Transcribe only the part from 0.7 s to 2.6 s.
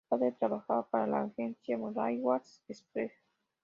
para la agencia Railway